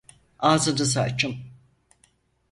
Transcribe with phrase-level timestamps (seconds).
[0.39, 1.35] Ağzınızı açın.